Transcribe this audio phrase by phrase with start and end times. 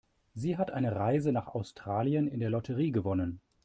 [0.33, 3.39] Sie hat eine Reise nach Australien in der Lotterie gewonnen.